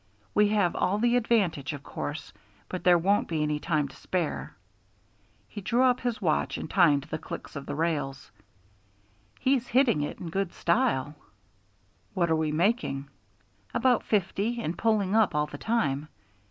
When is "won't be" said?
2.97-3.43